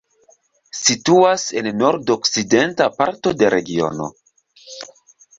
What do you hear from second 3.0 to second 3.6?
parto de